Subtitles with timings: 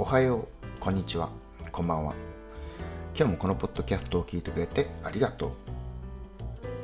[0.00, 1.28] おはよう、こんにちは、
[1.72, 2.14] こんばんは。
[3.16, 5.52] 今日もこのポッドキャストを聞いてくれてありがとう。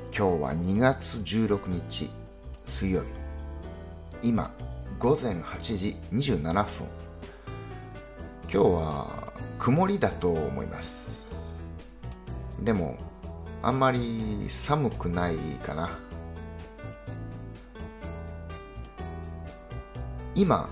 [0.06, 2.10] 今日は2月16日、
[2.66, 3.06] 水曜日。
[4.20, 4.52] 今、
[4.98, 6.88] 午前8時27分。
[8.42, 11.08] 今日は曇りだと思います。
[12.64, 12.98] でも、
[13.62, 16.00] あんまり寒くないかな。
[20.34, 20.68] 今、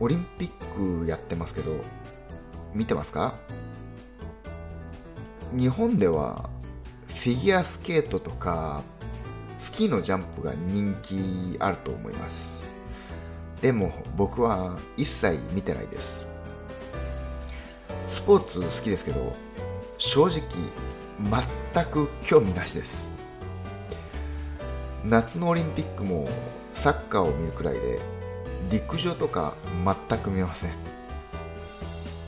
[0.00, 1.76] オリンピックやってますけど、
[2.74, 3.34] 見てますか？
[5.52, 6.50] 日本では
[7.08, 8.82] フィギュアスケートとか
[9.58, 12.62] スキーのジャンプが人気あると思います。
[13.62, 16.26] でも僕は一切見てないです。
[18.08, 19.34] スポーツ好きですけど
[19.96, 20.42] 正直
[21.74, 23.08] 全く興味なしです。
[25.04, 26.28] 夏のオリンピックも
[26.74, 28.00] サッカーを見るくらいで
[28.70, 29.54] 陸上とか
[30.08, 30.70] 全く見ません。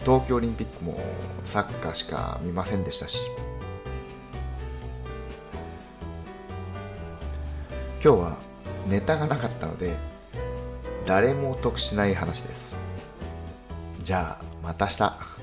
[0.04, 0.98] 東京オリンピックも
[1.44, 3.18] サッカーしか見ませんでしたし。
[8.02, 8.38] 今日は
[8.88, 9.94] ネタがなかったので
[11.04, 12.76] 誰も得しない話です。
[14.02, 15.39] じゃあまた明日。